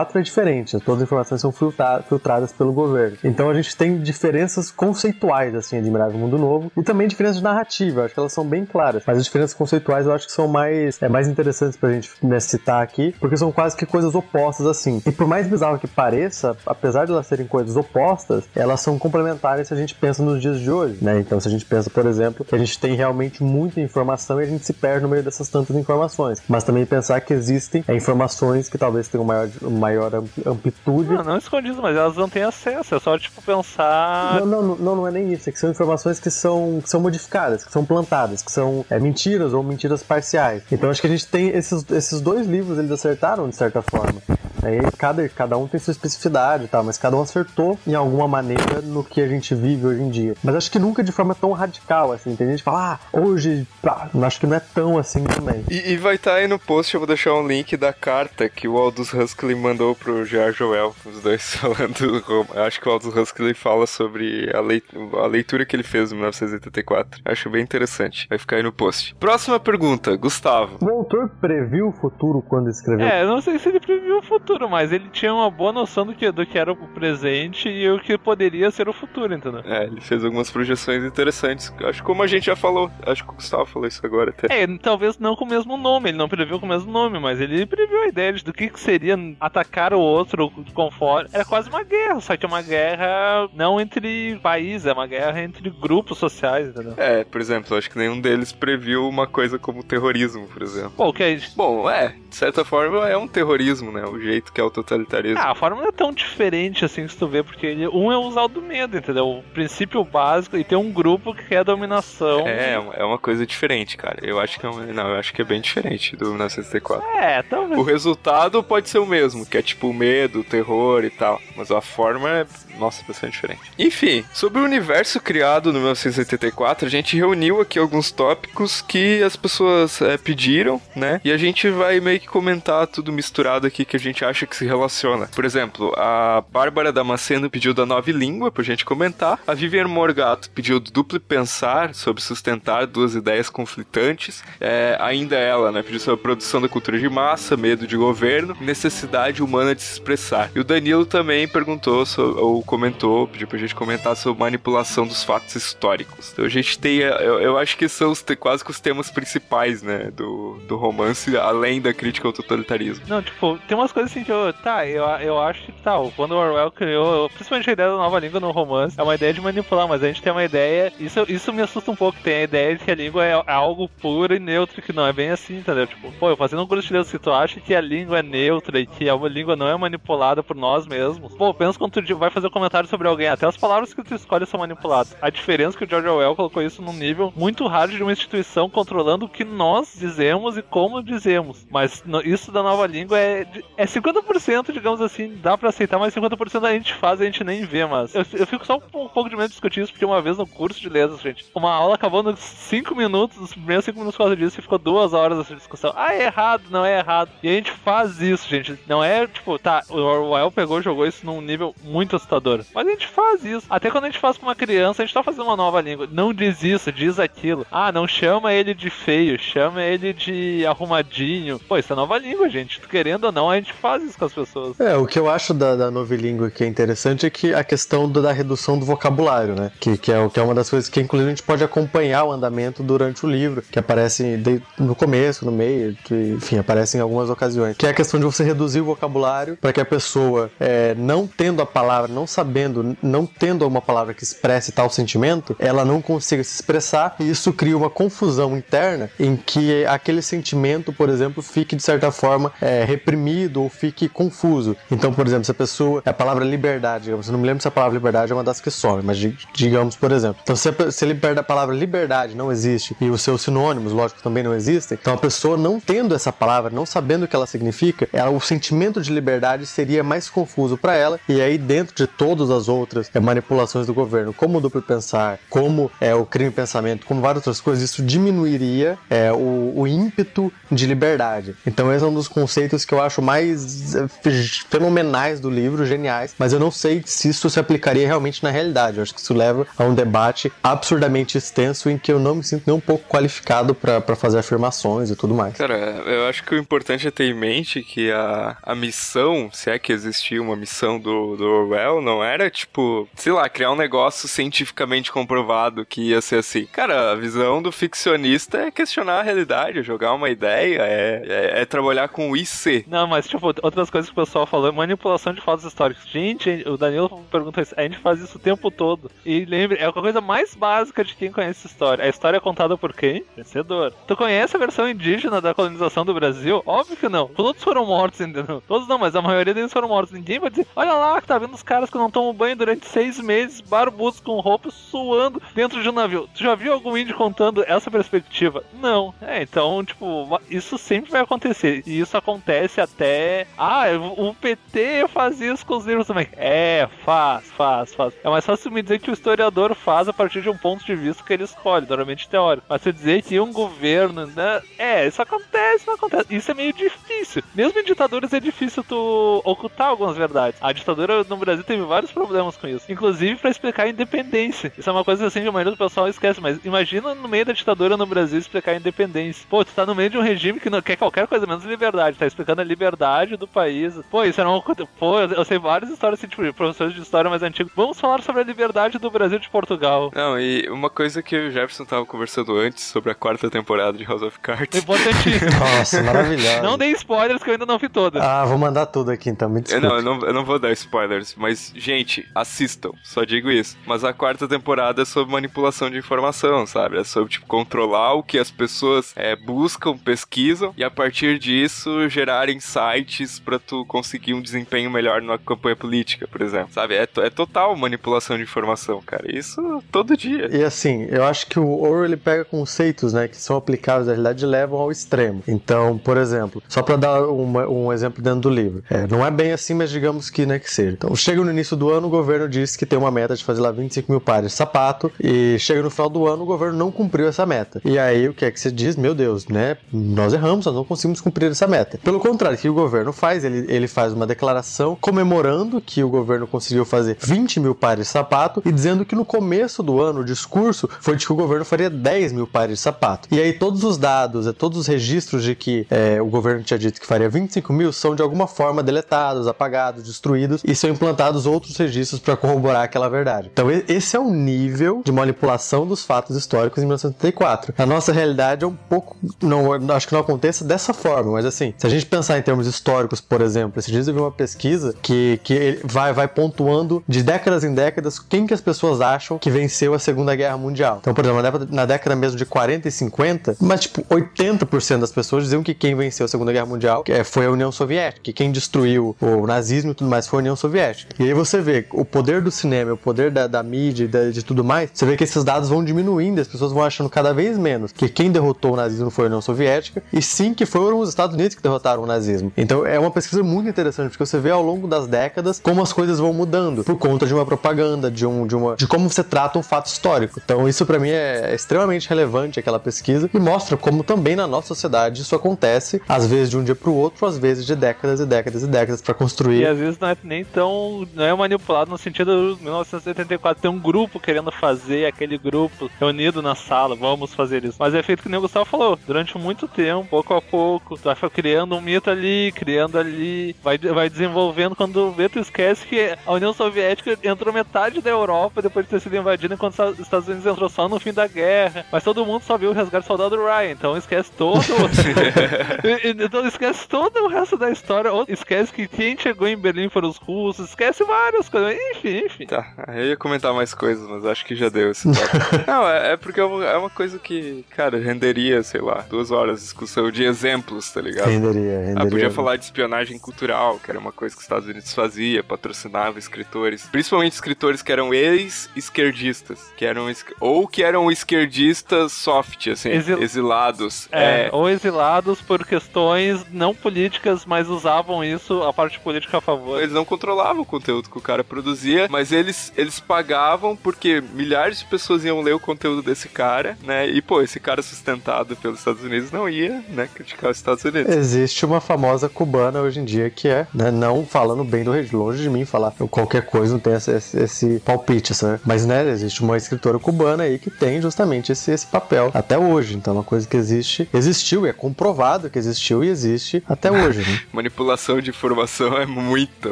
[0.05, 3.17] 1964 é diferente, todas as informações são filtra- filtradas pelo governo.
[3.25, 8.05] Então a gente tem diferenças conceituais, assim, Admirável Mundo Novo e também diferenças de narrativa,
[8.05, 9.03] acho que elas são bem claras.
[9.07, 12.39] Mas as diferenças conceituais eu acho que são mais, é, mais interessantes pra gente né,
[12.41, 15.03] citar aqui, porque são quase que coisas opostas, assim.
[15.07, 19.69] E por mais bizarro que pareça, apesar de elas serem coisas opostas, elas são complementares
[19.69, 21.19] se a gente pensa nos dias de hoje, né?
[21.21, 24.45] Então se a gente pensa, por exemplo, que a gente tem realmente muita informação e
[24.45, 26.43] a gente se perde no meio dessas tantas informações.
[26.49, 31.11] Mas também pensar que existem é, informações que talvez tenham maior, maior am- amplitude.
[31.11, 32.95] Não, não escondido, mas elas não têm acesso.
[32.95, 34.41] É só, tipo, pensar.
[34.41, 35.49] Não, não, não, não é nem isso.
[35.49, 38.99] É que são informações que são, que são modificadas, que são plantadas, que são é,
[38.99, 40.63] mentiras ou mentiras parciais.
[40.71, 44.21] Então acho que a gente tem esses, esses dois livros, eles acertaram de certa forma.
[44.63, 48.27] Aí cada, cada um tem sua especificidade e tal, mas cada um acertou em alguma
[48.27, 50.35] maneira no que a gente vive hoje em dia.
[50.43, 52.35] Mas acho que nunca de forma tão radical, assim.
[52.35, 55.63] Tem gente que fala, ah, hoje, pá, acho que não é tão assim também.
[55.71, 58.67] E, e vai estar aí no post, eu vou deixar um link da carta que
[58.67, 62.47] o Aldous Huxley mandou pro George Orwell, os dois falando.
[62.55, 64.85] Acho que o Aldous Huxley fala sobre a, leit
[65.21, 67.21] a leitura que ele fez em 1984.
[67.25, 68.29] Acho bem interessante.
[68.29, 69.17] Vai ficar aí no post.
[69.17, 70.79] Próxima pergunta, Gustavo.
[70.81, 73.07] O autor previu o futuro quando escreveu?
[73.07, 76.07] É, eu não sei se ele previu o futuro, mas ele tinha uma boa noção
[76.07, 79.63] do que, do que era o presente e o que poderia ser o futuro, entendeu?
[79.65, 81.75] É, ele fez algumas projeções interessantes.
[81.83, 84.63] Acho que como a gente já falou, acho que o Gustavo falou isso agora até.
[84.63, 87.41] É, talvez não com o mesmo nome, ele não previu com o mesmo nome, mas
[87.41, 89.64] ele previu a ideia de do que, que seria atacar
[89.97, 91.29] o outro conforme.
[91.33, 95.43] Era quase uma guerra, só que é uma guerra não entre países, é uma guerra
[95.43, 96.95] entre grupos sociais, entendeu?
[96.97, 100.93] É, por exemplo, acho que nenhum deles previu uma coisa como terrorismo, por exemplo.
[100.97, 104.05] O que é Bom, é, de certa forma é um terrorismo, né?
[104.05, 105.39] O jeito que é o totalitarismo.
[105.39, 108.17] Ah, a forma não é tão diferente assim se tu vê, porque ele, um é
[108.17, 109.27] usar o do medo, entendeu?
[109.27, 112.47] O princípio básico e tem um grupo que quer dominação.
[112.47, 114.19] É, é uma coisa diferente, cara.
[114.23, 117.07] Eu acho que é um, não, eu acho que é bem diferente do 1964.
[117.17, 117.79] É, talvez.
[117.79, 121.81] O resultado pode ser o mesmo, que é tipo medo, terror e tal, mas a
[121.81, 122.47] forma é,
[122.79, 123.61] nossa, bastante diferente.
[123.79, 129.37] Enfim, sobre o universo criado no 1984, a gente reuniu aqui alguns tópicos que as
[129.37, 131.21] pessoas é, pediram, né?
[131.25, 134.57] E a gente vai meio que comentar tudo misturado aqui que a gente acha que
[134.57, 135.27] se relaciona.
[135.35, 139.39] Por exemplo, a Bárbara Damasceno pediu da nova língua pra gente comentar.
[139.47, 144.43] A Vivian Morgato pediu do duplo pensar sobre sustentar duas ideias conflitantes.
[144.61, 148.57] É, ainda ela, né, pediu sobre a produção da cultura de massa, medo de governo,
[148.61, 150.51] necessidade humana de se expressar.
[150.55, 155.23] E o Danilo também perguntou so- ou comentou, pediu pra gente comentar sobre manipulação dos
[155.23, 156.33] fatos históricos.
[156.33, 159.83] Então a gente tem, eu, eu acho que são os quase que os temas principais,
[159.83, 163.05] né, do, do romance, além da crítica ao totalitarismo.
[163.07, 164.53] Não, tipo, tem umas coisas assim que eu.
[164.53, 165.95] Tá, eu, eu acho que tá.
[166.17, 169.33] Quando o Orwell criou, principalmente a ideia da nova língua no romance, é uma ideia
[169.33, 170.93] de manipular, mas a gente tem uma ideia.
[170.99, 172.19] Isso, isso me assusta um pouco.
[172.23, 175.07] Tem a ideia de que a língua é, é algo puro e neutro, que não
[175.07, 175.87] é bem assim, entendeu?
[175.87, 178.87] Tipo, pô, eu fazendo um Deus, se tu acha que a língua é neutra e
[178.87, 182.51] que a língua não é manipulada por nós mesmos, pô, pensa quando tu vai fazer
[182.55, 185.17] comentário sobre alguém, até as palavras que tu escolhe são manipuladas.
[185.21, 188.13] A diferença é que o George Orwell colocou isso num nível muito raro de uma
[188.13, 191.67] instituição controlando o que nós dizemos e como dizemos.
[191.71, 196.65] Mas isso da nova língua é, é 50%, digamos assim, dá pra aceitar, mas 50%
[196.65, 198.15] a gente faz a gente nem vê, mas.
[198.15, 200.39] Eu, eu fico só um, um pouco de medo de discutir isso, porque uma vez
[200.39, 204.17] no curso de letras, gente, uma aula acabou nos 5 minutos, os primeiros 5 minutos
[204.17, 205.93] por causa disso, e ficou duas horas essa discussão.
[205.97, 207.31] Ah, é errado, não é errado.
[207.43, 208.79] E a gente faz isso, gente.
[208.87, 212.44] Não é tipo, tá, o Orwell pegou jogou isso num nível muito assustador.
[212.75, 213.67] Mas a gente faz isso.
[213.71, 216.09] Até quando a gente faz com uma criança, a gente tá fazendo uma nova língua.
[216.11, 217.67] Não diz isso, diz aquilo.
[217.71, 221.59] Ah, não chama ele de feio, chama ele de arrumadinho.
[221.69, 222.81] Pô, isso é nova língua, gente.
[222.81, 224.79] Querendo ou não, a gente faz isso com as pessoas.
[224.81, 228.09] É, o que eu acho da, da novilíngua que é interessante é que a questão
[228.09, 229.71] do- da redução do vocabulário, né?
[229.81, 232.33] Que, que, é, que é uma das coisas que, inclusive, a gente pode acompanhar o
[232.33, 237.01] andamento durante o livro, que aparece de- no começo, no meio, que, enfim, aparece em
[237.01, 237.77] algumas ocasiões.
[237.77, 241.27] Que é a questão de você reduzir o vocabulário para que a pessoa, é, não
[241.27, 246.03] tendo a palavra, não sabendo, não tendo uma palavra que expresse tal sentimento, ela não
[246.03, 251.43] consiga se expressar e isso cria uma confusão interna em que aquele sentimento, por exemplo,
[251.43, 254.77] fique de certa forma é, reprimido ou fique confuso.
[254.91, 256.03] Então, por exemplo, se a pessoa.
[256.05, 258.61] A palavra liberdade, digamos, eu não me lembro se a palavra liberdade é uma das
[258.61, 260.39] que some, mas di- digamos, por exemplo.
[260.43, 261.05] Então, se a, se
[261.39, 265.19] a palavra liberdade não existe e os seus sinônimos, lógico, também não existem, então a
[265.19, 269.13] pessoa não tendo essa palavra, não sabendo o que ela significa, ela, o sentimento de
[269.13, 273.87] liberdade seria mais confuso para ela, e aí, dentro de todas as outras é, manipulações
[273.87, 277.85] do governo, como o duplo pensar, como é, o crime pensamento, como várias outras coisas,
[277.85, 281.55] isso diminuiria é, o, o ímpeto de liberdade.
[281.67, 285.85] Então, esse é um dos conceitos que eu acho mais é, fe- fenomenais do livro,
[285.85, 288.97] geniais, mas eu não sei se isso se aplicaria realmente na realidade.
[288.97, 292.45] Eu acho que isso leva a um debate absurdamente extenso em que eu não me
[292.45, 295.55] sinto nem um pouco qualificado para fazer afirmações e tudo mais.
[295.57, 299.71] Cara, eu acho que o importante é ter em mente que a, a missão, se
[299.71, 303.77] é que existia uma missão do, do Orwell, não era tipo, sei lá, criar um
[303.77, 306.67] negócio cientificamente comprovado que ia ser assim.
[306.67, 311.63] Cara, a visão do ficcionista é questionar a realidade, é jogar uma ideia, é, é,
[311.63, 312.85] é trabalhar com o IC.
[312.89, 316.05] Não, mas tipo, outras coisas que o pessoal falou, manipulação de fatos históricos.
[316.11, 319.11] Gente, o Danilo perguntou isso, a gente faz isso o tempo todo.
[319.25, 322.05] E lembre, é a coisa mais básica de quem conhece história.
[322.05, 323.25] A história é contada por quem?
[323.37, 323.93] Vencedor.
[324.07, 326.63] Tu conhece a versão indígena da colonização do Brasil?
[326.67, 327.29] Óbvio que não.
[327.29, 328.63] Todos foram mortos, entendeu?
[328.67, 330.13] Todos não, mas a maioria deles foram mortos.
[330.13, 332.87] Ninguém vai dizer, olha lá, que tá vendo os caras que não tomam banho durante
[332.87, 336.29] seis meses, barbudos com roupa, suando dentro de um navio.
[336.35, 338.65] Tu já viu algum índio contando essa perspectiva?
[338.81, 339.15] Não.
[339.23, 341.85] É, então, tipo, isso sempre vai acontecer.
[341.87, 343.47] E isso acontece até.
[343.57, 343.85] Ah,
[344.17, 346.29] o PT faz isso com os livros também.
[346.33, 348.15] É, faz, faz, faz.
[348.25, 350.97] É mais fácil me dizer que o historiador faz a partir de um ponto de
[350.97, 352.67] vista que ele escolhe, normalmente teórico.
[352.69, 354.27] Mas você dizer que um governo.
[354.27, 356.35] Né, é, isso acontece, não acontece.
[356.35, 357.43] Isso é meio difícil.
[357.55, 360.59] Mesmo em ditaduras é difícil tu ocultar algumas verdades.
[360.61, 362.91] A ditadura no Brasil teve vários problemas com isso.
[362.91, 364.73] Inclusive para explicar a independência.
[364.77, 366.41] Isso é uma coisa assim que a maioria do pessoal esquece.
[366.41, 369.47] Mas imagina no meio da ditadura no Brasil explicar a independência.
[369.49, 372.19] Pô, tu tá no meio de um regime que não quer qualquer coisa menos liberdade.
[372.19, 373.95] Tá explicando a liberdade do país.
[374.11, 374.87] Pô, isso era uma coisa.
[374.99, 377.73] Pô, eu sei várias histórias assim, tipo, de professores de história mais antigos.
[377.75, 380.11] Vamos falar sobre a liberdade do Brasil de Portugal.
[380.15, 384.05] Não, e uma coisa que o Jefferson tava conversando antes sobre a quarta temporada de
[384.05, 384.83] House of Cards.
[384.83, 385.51] Importantíssimo.
[385.59, 386.63] Nossa, maravilhoso.
[386.63, 388.23] não dei spoilers que eu ainda não vi todas.
[388.23, 389.87] Ah, vou mandar tudo aqui então, me desculpa.
[389.89, 393.77] não, eu não, eu não vou dar spoilers, mas, gente, assistam, só digo isso.
[393.87, 396.99] Mas a quarta temporada é sobre manipulação de informação, sabe?
[396.99, 402.09] É sobre, tipo, controlar o que as pessoas é, buscam, pesquisam, e a partir disso
[402.09, 406.95] gerarem sites pra tu conseguir um desempenho melhor numa campanha política, por exemplo, sabe?
[406.95, 409.25] É, é total manipulação de informação, cara.
[409.35, 410.49] Isso todo dia.
[410.53, 414.13] E assim, eu acho que o Orwell ele pega conceitos, né, que são aplicáveis à
[414.13, 415.43] realidade e levam ao extremo.
[415.49, 419.31] Então, por exemplo, só pra dar uma- um exemplo dentro do livro, é, não é
[419.31, 420.91] bem assim, mas digamos que, né, que seja.
[420.93, 423.61] Então, chega no início do ano, o governo diz que tem uma meta de fazer
[423.61, 426.91] lá 25 mil pares de sapato e chega no final do ano, o governo não
[426.91, 427.81] cumpriu essa meta.
[427.85, 428.97] E aí, o que é que você diz?
[428.97, 431.99] Meu Deus, né, nós erramos, nós não conseguimos cumprir essa meta.
[432.03, 433.45] Pelo contrário, o que o governo faz?
[433.45, 438.13] Ele, ele faz uma declaração comemorando que o governo conseguiu fazer 20 mil pares de
[438.13, 441.65] sapato e dizendo que no começo do ano o discurso foi de que o governo
[441.65, 443.29] faria 10 mil pares de sapato.
[443.31, 447.01] E aí todos os dados, todos os registros de que eh, o governo tinha dito
[447.01, 451.54] que faria 25 mil são de alguma forma deletados, apagados, destruídos e são implantados outros
[451.77, 453.51] registros para corroborar aquela verdade.
[453.53, 457.75] Então esse é um nível de manipulação dos fatos históricos em 1974.
[457.77, 461.75] A nossa realidade é um pouco, não, acho que não aconteça dessa forma, mas assim,
[461.77, 464.95] se a gente pensar em termos históricos, por exemplo, esses dias eu vi uma pesquisa
[465.03, 469.51] que, que vai, vai pontuando de décadas em décadas quem que as pessoas acham que
[469.51, 470.99] venceu a Segunda Guerra Mundial.
[471.01, 475.01] Então, por exemplo, na década, na década mesmo de 40 e 50, mas tipo, 80%
[475.01, 478.23] das pessoas diziam que quem venceu a Segunda Guerra Mundial eh, foi a União Soviética,
[478.23, 481.15] que quem destruiu o nazismo e tudo mais foi a União Soviética.
[481.19, 484.43] E aí você vê o poder do cinema, o poder da, da mídia da- de
[484.43, 487.57] tudo mais, você vê que esses dados vão diminuindo, as pessoas vão achando cada vez
[487.59, 491.09] menos que quem derrotou o nazismo foi a União Soviética, e sim que foram os
[491.09, 492.53] Estados Unidos que derrotaram o nazismo.
[492.57, 495.93] Então é uma pesquisa muito interessante, porque você vê ao longo das décadas como as
[495.93, 499.23] coisas vão mudando, por conta de uma propaganda, de, um, de, uma, de como você
[499.25, 500.41] trata um fato histórico.
[500.45, 504.69] Então isso pra mim é extremamente relevante, aquela pesquisa, e mostra como também na nossa
[504.69, 508.27] sociedade isso acontece, às vezes de um dia pro outro, às vezes de décadas e
[508.27, 509.61] décadas e décadas pra construir.
[509.61, 511.07] E às vezes não é nem tão.
[511.15, 513.63] não é manipulado no sentido de 1984.
[513.63, 517.77] Tem um grupo querendo fazer aquele grupo reunido na sala, vamos fazer isso.
[517.79, 521.05] Mas é feito que nem o Gustavo falou, durante muito tempo, pouco a pouco, tu
[521.05, 524.77] vai criando um mito ali, criando ali, vai, vai desenvolvendo.
[524.77, 529.01] Quando vê, tu esquece que a União Soviética entrou metade da Europa depois de ter
[529.01, 531.87] sido invadida, enquanto os Estados Unidos entrou só no fim da guerra.
[531.91, 534.61] Mas todo mundo só viu o resgate do soldado Ryan, então esquece todo.
[536.25, 538.11] Então esquece todo o resto da história.
[538.29, 541.77] Esquece que quem chegou em Berlim foram os russos, esquece várias coisas.
[541.97, 542.47] Enfim, enfim.
[542.47, 545.09] Tá, eu ia comentar mais coisas, mas acho que já deu esse.
[545.67, 549.31] Não, é, é porque é uma, é uma coisa que, cara, renderia, sei lá, duas
[549.31, 551.29] horas de discussão de exemplos, tá ligado?
[551.29, 551.95] Renderia, renderia.
[552.03, 555.43] Ah, podia falar de espionagem cultural, que era uma coisa que os Estados Unidos fazia,
[555.43, 562.67] patrocinava escritores, principalmente escritores que eram ex-esquerdistas, que eram es- ou que eram esquerdistas soft,
[562.69, 564.09] assim, Exil- exilados.
[564.13, 569.41] É, É, ou exilados por questões não políticas, mas usavam isso, a parte política a
[569.41, 569.79] favor.
[569.81, 574.81] Eles não controlavam o conteúdo que o cara produzia, mas eles, eles pagavam porque milhares
[574.81, 577.07] de pessoas iam ler o conteúdo desse cara, né?
[577.09, 581.15] E, pô, esse cara sustentado pelos Estados Unidos não ia, né, criticar os Estados Unidos.
[581.15, 585.09] Existe uma famosa cubana hoje em dia que é, né, não falando bem do rei,
[585.13, 588.61] longe de mim falar qualquer coisa, não tem esse, esse, esse palpite, sabe?
[588.65, 592.97] Mas, né, existe uma escritora cubana aí que tem justamente esse, esse papel até hoje.
[592.97, 596.91] Então, é uma coisa que existe, existiu e é comprovado que existiu e existe até
[596.91, 597.41] hoje, né?
[597.53, 599.71] Manipulação de informação é muita,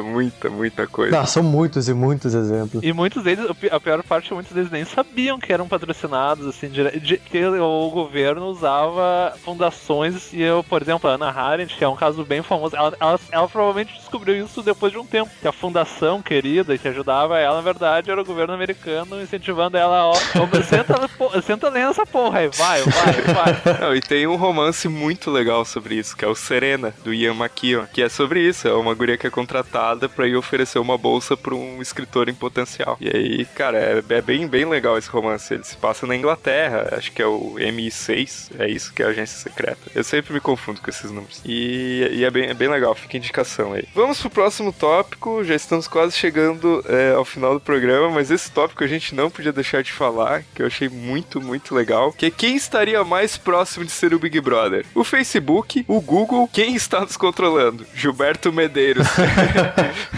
[0.02, 1.16] muita, muita coisa.
[1.16, 2.82] Não, são muitos e muitos exemplos.
[2.82, 6.46] E muitos deles, a pior parte, é que muitos deles nem sabiam que eram patrocinados,
[6.46, 11.84] assim, de- que o governo usava fundações, e eu, por exemplo, a Ana Arendt, que
[11.84, 15.30] é um caso bem famoso, ela, ela, ela provavelmente descobriu isso depois de um tempo,
[15.40, 20.06] que a fundação querida que ajudava ela, na verdade, era o governo americano incentivando ela,
[20.06, 20.16] ó, ó,
[20.62, 23.80] senta, senta lendo essa porra aí, vai, vai, vai.
[23.80, 27.34] Não, e tem um romance muito legal sobre isso, que é o Serena, do Ian
[27.34, 28.66] McKeown, que é sobre isso.
[28.66, 32.30] É uma guria que é contratada pra ir oferecer uma bolsa bolsa pra um escritor
[32.30, 32.96] em potencial.
[32.98, 35.52] E aí, cara, é, é bem, bem legal esse romance.
[35.52, 39.08] Ele se passa na Inglaterra, acho que é o MI6, é isso que é a
[39.10, 39.90] agência secreta.
[39.94, 41.42] Eu sempre me confundo com esses números.
[41.44, 43.84] E, e é, bem, é bem legal, fica indicação aí.
[43.94, 48.50] Vamos pro próximo tópico, já estamos quase chegando é, ao final do programa, mas esse
[48.50, 52.26] tópico a gente não podia deixar de falar, que eu achei muito, muito legal, que
[52.26, 54.86] é quem estaria mais próximo de ser o Big Brother?
[54.94, 57.84] O Facebook, o Google, quem está nos controlando?
[57.94, 59.06] Gilberto Medeiros.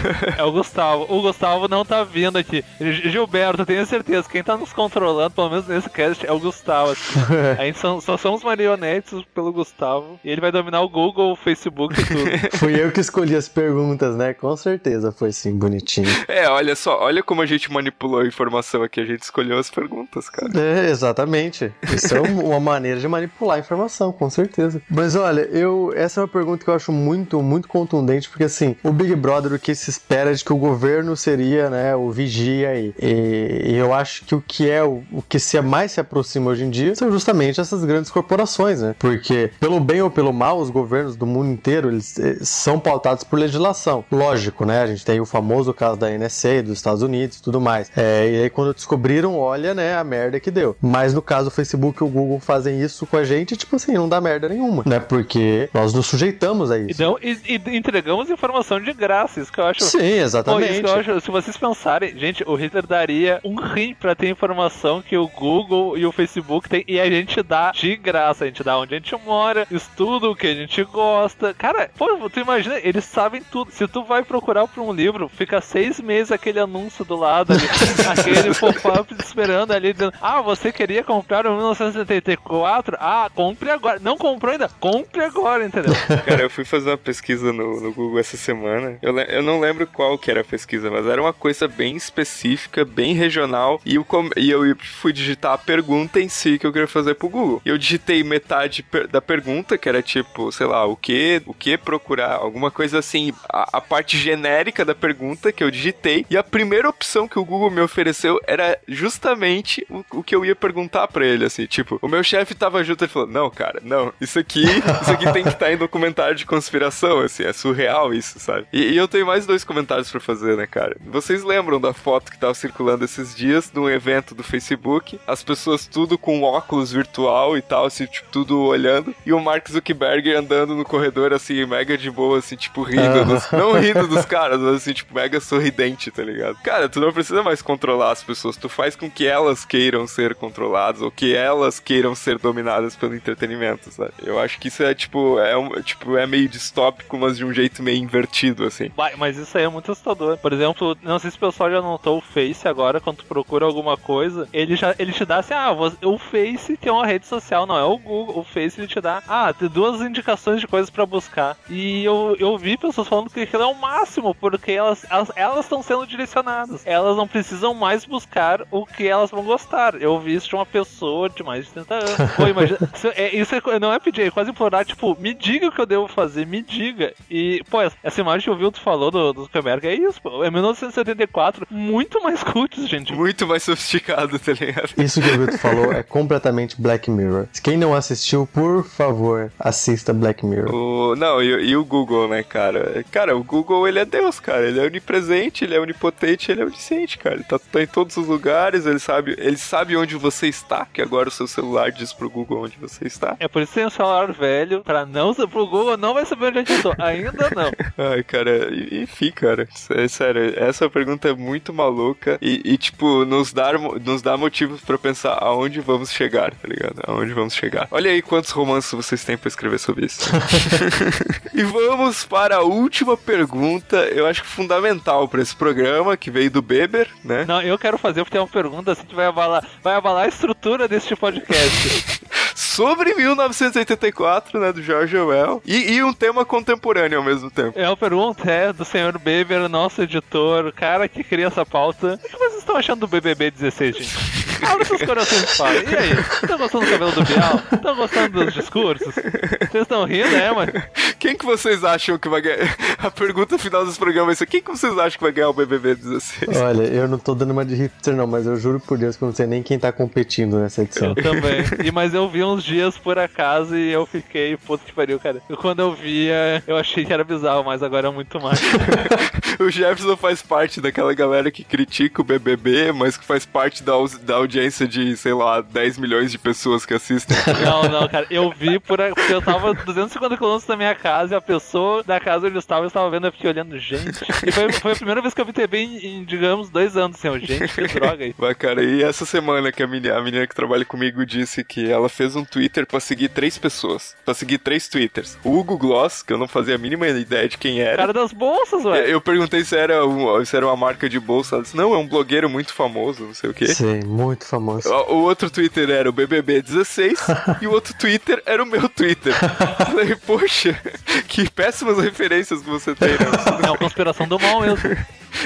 [0.37, 0.84] É o Gustavo.
[0.93, 2.63] O Gustavo não tá vindo aqui.
[2.79, 6.91] Gilberto, tenho certeza, quem tá nos controlando, pelo menos nesse cast, é o Gustavo.
[6.91, 7.19] assim.
[7.59, 10.19] A gente só, só somos marionetes pelo Gustavo.
[10.23, 12.25] E ele vai dominar o Google, o Facebook e tudo.
[12.57, 14.33] Fui eu que escolhi as perguntas, né?
[14.33, 16.07] Com certeza foi sim, bonitinho.
[16.27, 19.69] é, olha só, olha como a gente manipulou a informação aqui, a gente escolheu as
[19.69, 20.51] perguntas, cara.
[20.59, 21.71] É, exatamente.
[21.93, 24.81] Isso é um- uma maneira de manipular a informação, com certeza.
[24.89, 28.75] Mas olha, eu essa é uma pergunta que eu acho muito, muito contundente, porque assim,
[28.83, 30.74] o Big Brother, o que se espera é de que o governo
[31.15, 32.93] seria, né, o vigia aí.
[33.01, 36.51] E, e eu acho que o que é o, o que se mais se aproxima
[36.51, 38.95] hoje em dia são justamente essas grandes corporações, né?
[38.99, 43.23] Porque pelo bem ou pelo mal, os governos do mundo inteiro, eles eh, são pautados
[43.23, 44.03] por legislação.
[44.11, 44.81] Lógico, né?
[44.81, 47.91] A gente tem o famoso caso da NSA, dos Estados Unidos e tudo mais.
[47.95, 50.75] É, e aí quando descobriram, olha, né, a merda que deu.
[50.81, 53.93] Mas no caso o Facebook e o Google fazem isso com a gente, tipo assim,
[53.93, 54.99] não dá merda nenhuma, né?
[54.99, 56.91] Porque nós nos sujeitamos a isso.
[56.91, 59.83] Então, e, e entregamos informação de graça, isso que eu acho.
[59.83, 60.64] Sim, exatamente.
[60.71, 64.29] Isso que eu acho, se vocês pensarem, gente, o Hitler daria um rim pra ter
[64.29, 68.47] informação que o Google e o Facebook tem, e a gente dá de graça, a
[68.47, 71.53] gente dá onde a gente mora, estuda o que a gente gosta.
[71.53, 73.71] Cara, pô, tu imagina, eles sabem tudo.
[73.71, 77.65] Se tu vai procurar por um livro, fica seis meses aquele anúncio do lado ali,
[78.11, 82.97] aquele pop-up esperando ali, dizendo, ah, você queria comprar o 1974?
[82.99, 83.99] Ah, compre agora.
[83.99, 84.69] Não comprou ainda?
[84.79, 85.93] Compre agora, entendeu?
[86.25, 88.97] Cara, eu fui fazer uma pesquisa no, no Google essa semana.
[89.01, 92.85] Eu, eu não lembro qual que era a pesquisa, mas era uma coisa bem específica,
[92.85, 93.81] bem regional.
[93.85, 94.05] E eu,
[94.37, 97.61] e eu fui digitar a pergunta em si que eu queria fazer pro Google.
[97.65, 101.77] Eu digitei metade per- da pergunta, que era tipo, sei lá, o que, o que
[101.77, 106.25] procurar, alguma coisa assim, a, a parte genérica da pergunta que eu digitei.
[106.29, 110.45] E a primeira opção que o Google me ofereceu era justamente o, o que eu
[110.45, 113.79] ia perguntar pra ele, assim, tipo, o meu chefe tava junto e falou: Não, cara,
[113.83, 118.13] não, isso aqui, isso aqui tem que estar em documentário de conspiração, assim, é surreal
[118.13, 118.65] isso, sabe?
[118.71, 120.97] E, e eu tenho mais dois comentários pra fazer, né, cara?
[121.05, 125.19] Vocês lembram da foto que tava circulando esses dias num evento do Facebook?
[125.25, 129.69] As pessoas tudo com óculos virtual e tal, assim, tipo, tudo olhando, e o Mark
[129.69, 134.25] Zuckerberg andando no corredor, assim, mega de boa, assim, tipo, rindo, dos- não rindo dos
[134.25, 136.57] caras, mas assim, tipo, mega sorridente, tá ligado?
[136.63, 140.35] Cara, tu não precisa mais controlar as pessoas, tu faz com que elas queiram ser
[140.35, 144.11] controladas ou que elas queiram ser dominadas pelo entretenimento, sabe?
[144.23, 147.53] Eu acho que isso é tipo, é um, tipo, é meio distópico, mas de um
[147.53, 148.91] jeito meio invertido, assim.
[149.17, 150.34] Mas isso aí é muito assustador.
[150.37, 153.65] Por exemplo, não sei se o pessoal já notou o Face agora, quando tu procura
[153.65, 155.71] alguma coisa, ele já ele te dá assim, ah,
[156.03, 158.39] o Face tem uma rede social, não é o Google.
[158.39, 161.57] O Face ele te dá, ah, tem duas indicações de coisas pra buscar.
[161.69, 165.65] E eu, eu vi pessoas falando que aquilo é o máximo, porque elas elas elas
[165.65, 166.85] estão sendo direcionadas.
[166.85, 169.95] Elas não precisam mais buscar o que elas vão gostar.
[170.01, 172.15] Eu vi isso de uma pessoa de mais de 30 anos.
[172.35, 175.67] Pô, imagina, isso é, isso é- não é pedir, é quase implorar, tipo, me diga
[175.67, 177.13] o que eu devo fazer, me diga.
[177.29, 180.43] E, pô, essa imagem que o Vilto falou do, do Zuckerberg é isso, pô.
[180.43, 183.13] É 1974, muito mais cultos, gente.
[183.13, 184.89] Muito mais sofisticado, tá ligado?
[184.97, 187.45] Isso que o Vitor falou é completamente Black Mirror.
[187.63, 190.73] Quem não assistiu, por favor, assista Black Mirror.
[190.73, 193.03] O, não, e, e o Google, né, cara?
[193.11, 194.67] Cara, o Google, ele é Deus, cara.
[194.67, 197.35] Ele é onipresente, ele é onipotente, ele é onisciente, cara.
[197.35, 201.01] Ele tá, tá em todos os lugares, ele sabe, ele sabe onde você está, que
[201.01, 203.35] agora o seu celular diz pro Google onde você está.
[203.39, 206.47] É por isso que tem um celular velho, pra não pro Google não vai saber
[206.47, 206.93] onde que eu tô.
[207.01, 207.71] Ainda não.
[208.11, 213.25] Ai, cara, e- enfim, cara, é sério, essa pergunta é muito maluca e, e, tipo,
[213.25, 217.01] nos dá, nos dá motivos pra pensar aonde vamos chegar, tá ligado?
[217.05, 217.87] Aonde vamos chegar.
[217.91, 220.29] Olha aí quantos romances vocês têm pra escrever sobre isso.
[221.53, 226.51] e vamos para a última pergunta, eu acho que fundamental pra esse programa, que veio
[226.51, 227.45] do Beber, né?
[227.47, 230.27] Não, eu quero fazer porque tem uma pergunta assim que vai abalar, vai abalar a
[230.27, 232.19] estrutura deste podcast.
[232.75, 237.79] Sobre 1984, né, do George Orwell, e, e um tema contemporâneo ao mesmo tempo.
[237.79, 242.15] É, a pergunta é do senhor Beber, nosso editor, o cara que cria essa pauta.
[242.15, 244.45] O que vocês estão achando do BBB 16, gente?
[244.61, 245.75] Abre seus corações e fala.
[245.75, 246.11] E aí?
[246.11, 247.61] Estão gostando do cabelo do Bial?
[247.71, 249.13] Estão gostando dos discursos?
[249.15, 250.71] Vocês estão rindo, é, mano?
[251.19, 252.75] Quem que vocês acham que vai ganhar?
[252.97, 254.45] A pergunta final desse programa é essa.
[254.45, 256.57] Quem que vocês acham que vai ganhar o BBB 16?
[256.57, 259.23] Olha, eu não tô dando uma de hipster, não, mas eu juro por Deus que
[259.23, 261.13] eu não sei nem quem tá competindo nessa edição.
[261.15, 261.63] Eu também.
[261.85, 265.41] E, mas eu vi uns dias por acaso e eu fiquei, puta que pariu, cara.
[265.49, 268.59] Eu, quando eu via, eu achei que era bizarro, mas agora é muito mais.
[269.59, 273.93] o Jefferson faz parte daquela galera que critica o BBB, mas que faz parte da,
[274.21, 277.35] da audiência de, sei lá, 10 milhões de pessoas que assistem.
[277.63, 278.25] Não, não, cara.
[278.29, 282.03] Eu vi por a- porque eu tava 250 quilômetros da minha casa e a pessoa
[282.03, 284.23] da casa onde eu estava, eu estava vendo, eu fiquei olhando, gente.
[284.45, 287.17] E foi, foi a primeira vez que eu vi TV em, em, digamos, dois anos,
[287.17, 288.35] assim, eu, gente, que droga aí.
[288.37, 291.89] Mas, cara, e essa semana que a menina, a menina que trabalha comigo disse que
[291.89, 294.15] ela fez um Twitter pra seguir três pessoas.
[294.23, 295.37] Pra seguir três Twitters.
[295.43, 297.97] O Hugo Gloss, que eu não fazia a mínima ideia de quem era.
[297.97, 299.11] Cara das bolsas, ué.
[299.11, 301.55] Eu perguntei se era, um, se era uma marca de bolsa.
[301.55, 303.67] Ela disse, não, é um blogueiro muito famoso, não sei o quê.
[303.67, 304.89] Sim, muito famoso.
[304.89, 309.33] O o outro Twitter era o BBB16 e o outro Twitter era o meu Twitter.
[309.79, 310.79] Eu Falei, poxa,
[311.27, 313.17] que péssimas referências que você tem, né?
[313.63, 314.77] É uma conspiração do mal mesmo.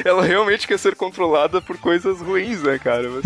[0.05, 3.10] Ela realmente quer ser controlada por coisas ruins, né, cara?
[3.10, 3.24] Mas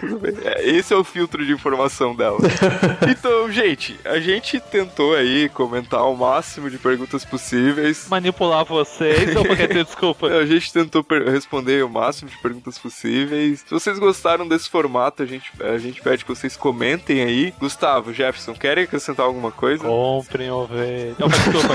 [0.00, 0.32] tudo bem.
[0.44, 2.38] É, Esse é o filtro de informação dela.
[3.12, 8.06] Então, gente, a gente tentou aí comentar o máximo de perguntas possíveis.
[8.08, 10.26] Manipular vocês ou porque ter desculpa?
[10.26, 13.60] A gente tentou responder o máximo de perguntas possíveis.
[13.60, 17.54] Se vocês gostaram desse formato, a gente, a gente pede que vocês comentem aí.
[17.60, 19.84] Gustavo, Jefferson, querem acrescentar alguma coisa?
[19.84, 21.14] Comprem ovelha.
[21.18, 21.74] Não, desculpa.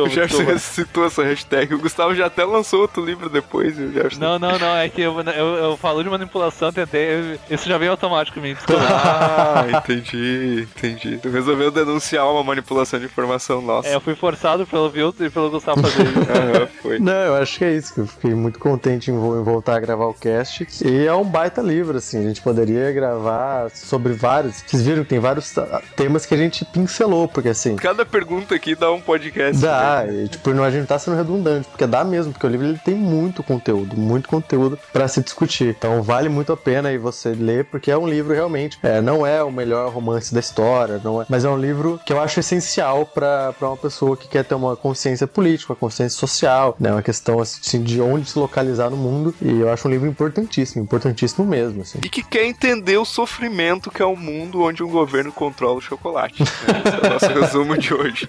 [0.00, 0.58] o Jefferson desculpa.
[0.58, 1.74] citou essa hashtag.
[1.74, 4.20] O Gustavo já até lançou outro livro depois, Jefferson?
[4.20, 7.38] Não, não, não, é que eu, eu, eu falo de manipulação, tentei.
[7.50, 8.82] Isso já veio automático em mim, desculpa.
[8.82, 11.18] Ah, entendi, entendi.
[11.18, 13.88] Tu resolveu denunciar uma manipulação de informação nossa.
[13.88, 16.18] É, eu fui forçado pelo Vilto e pelo Gustavo fazer isso.
[16.58, 16.98] Aham, foi.
[16.98, 19.76] Não, eu acho que é isso, que eu fiquei muito contente em, vo- em voltar
[19.76, 20.66] a gravar o cast.
[20.84, 24.62] E é um baita livro, assim, a gente poderia gravar sobre vários.
[24.66, 27.76] Vocês viram que tem vários ah, temas que a gente pincelou, porque assim.
[27.76, 29.60] Cada pergunta aqui dá um podcast.
[29.62, 30.24] Dá, né?
[30.24, 32.78] e, tipo, não, a gente tá sendo redundante, porque dá mesmo, porque o livro ele
[32.84, 35.74] tem muito conteúdo, muito conteúdo pra se discutir.
[35.78, 39.26] Então vale muito a pena aí você ler, porque é um livro realmente, é, não
[39.26, 42.38] é o melhor romance da história, não é, mas é um livro que eu acho
[42.40, 46.92] essencial pra pra uma pessoa que quer ter uma consciência política, uma consciência social, né,
[46.92, 50.82] uma questão assim de onde se localizar no mundo, e eu acho um livro importantíssimo,
[50.82, 51.98] importantíssimo mesmo, assim.
[52.04, 55.80] E que quer entender o sofrimento que é o mundo onde um governo controla o
[55.80, 56.42] chocolate.
[56.42, 58.28] Esse é o nosso resumo de hoje.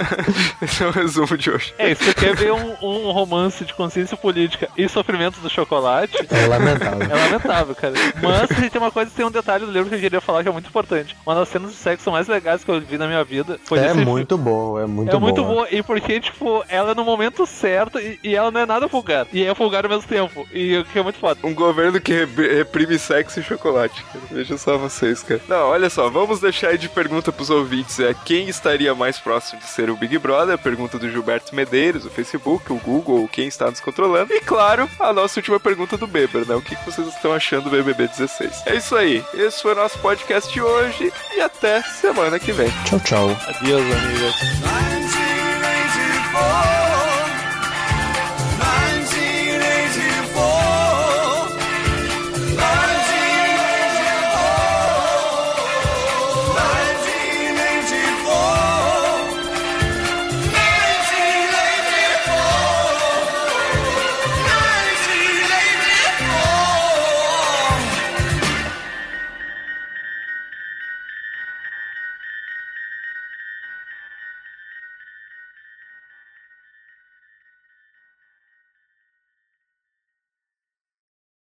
[0.62, 1.74] Esse é o resumo de hoje.
[1.78, 6.16] É, se você quer ver um, um romance de consciência política e sofrimento do chocolate,
[6.30, 7.02] É lamentável.
[7.02, 7.94] é lamentável, cara.
[8.22, 10.52] Mas tem uma coisa, tem um detalhe do livro que eu queria falar que é
[10.52, 11.16] muito importante.
[11.26, 13.92] Uma das cenas de sexo mais legais que eu vi na minha vida foi É
[13.94, 15.20] muito bom, é muito é bom.
[15.20, 18.66] muito boa, e porque, tipo, ela é no momento certo e, e ela não é
[18.66, 19.26] nada vulgar.
[19.32, 20.46] E é vulgar ao mesmo tempo.
[20.52, 21.40] E o que é muito foda.
[21.44, 24.02] Um governo que re- reprime sexo e chocolate.
[24.04, 24.24] Cara.
[24.30, 25.40] Veja só vocês, cara.
[25.48, 27.98] Não, olha só, vamos deixar aí de pergunta pros ouvintes.
[28.00, 30.58] É quem estaria mais próximo de ser o Big Brother?
[30.58, 34.32] Pergunta do Gilberto Medeiros, o Facebook, o Google, quem está nos controlando.
[34.32, 36.54] E claro, a nossa última pergunta do Beber, né?
[36.54, 38.62] O que que vocês estão achando do BBB 16?
[38.66, 39.24] É isso aí.
[39.34, 42.70] Esse foi o nosso podcast de hoje e até semana que vem.
[42.84, 43.30] Tchau, tchau.
[43.46, 44.34] Adeus, amigas.
[44.60, 46.85] 1984.